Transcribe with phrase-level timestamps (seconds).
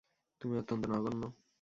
[0.41, 1.21] তুমি অত্যন্ত নগন্য!